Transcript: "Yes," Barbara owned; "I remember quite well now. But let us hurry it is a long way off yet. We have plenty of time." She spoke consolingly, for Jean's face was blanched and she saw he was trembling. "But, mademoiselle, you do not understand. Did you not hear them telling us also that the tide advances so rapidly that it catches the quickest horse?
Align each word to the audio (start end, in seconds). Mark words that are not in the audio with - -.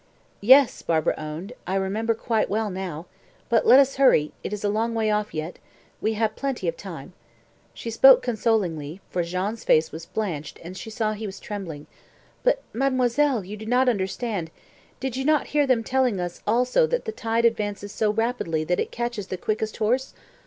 "Yes," 0.41 0.81
Barbara 0.81 1.13
owned; 1.15 1.53
"I 1.67 1.75
remember 1.75 2.15
quite 2.15 2.49
well 2.49 2.71
now. 2.71 3.05
But 3.49 3.67
let 3.67 3.79
us 3.79 3.97
hurry 3.97 4.31
it 4.43 4.51
is 4.51 4.63
a 4.63 4.67
long 4.67 4.95
way 4.95 5.11
off 5.11 5.31
yet. 5.31 5.59
We 6.01 6.13
have 6.13 6.35
plenty 6.35 6.67
of 6.67 6.75
time." 6.75 7.13
She 7.75 7.91
spoke 7.91 8.23
consolingly, 8.23 8.99
for 9.11 9.21
Jean's 9.21 9.63
face 9.63 9.91
was 9.91 10.07
blanched 10.07 10.57
and 10.63 10.75
she 10.75 10.89
saw 10.89 11.13
he 11.13 11.27
was 11.27 11.39
trembling. 11.39 11.85
"But, 12.41 12.63
mademoiselle, 12.73 13.45
you 13.45 13.55
do 13.55 13.67
not 13.67 13.87
understand. 13.87 14.49
Did 14.99 15.17
you 15.17 15.23
not 15.23 15.45
hear 15.53 15.67
them 15.67 15.83
telling 15.83 16.19
us 16.19 16.41
also 16.47 16.87
that 16.87 17.05
the 17.05 17.11
tide 17.11 17.45
advances 17.45 17.91
so 17.91 18.09
rapidly 18.11 18.63
that 18.63 18.79
it 18.79 18.89
catches 18.89 19.27
the 19.27 19.37
quickest 19.37 19.77
horse? 19.77 20.15